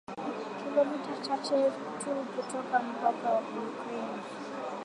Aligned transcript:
kilomita 0.59 1.13
chache 1.25 1.71
tu 1.99 2.11
kutoka 2.35 2.79
mpaka 2.89 3.29
wa 3.29 3.41
Ukraine 3.63 4.21